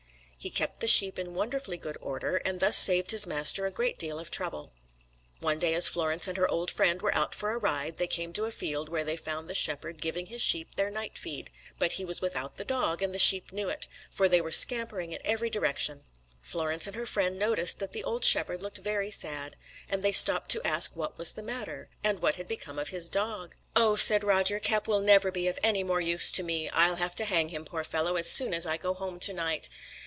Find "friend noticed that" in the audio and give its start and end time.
17.05-17.91